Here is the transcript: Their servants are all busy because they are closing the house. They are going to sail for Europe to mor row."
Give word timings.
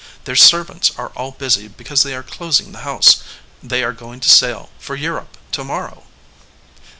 Their 0.23 0.35
servants 0.35 0.91
are 0.97 1.09
all 1.09 1.33
busy 1.33 1.67
because 1.67 2.01
they 2.01 2.15
are 2.15 2.23
closing 2.23 2.71
the 2.71 2.79
house. 2.79 3.21
They 3.61 3.83
are 3.83 3.93
going 3.93 4.19
to 4.21 4.29
sail 4.29 4.71
for 4.79 4.95
Europe 4.95 5.37
to 5.51 5.63
mor 5.63 5.83
row." 5.83 6.03